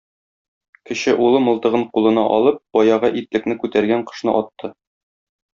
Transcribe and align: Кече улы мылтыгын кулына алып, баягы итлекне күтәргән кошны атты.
Кече 0.89 1.13
улы 1.25 1.41
мылтыгын 1.49 1.85
кулына 1.97 2.25
алып, 2.39 2.59
баягы 2.79 3.13
итлекне 3.21 3.61
күтәргән 3.65 4.07
кошны 4.13 4.37
атты. 4.43 4.73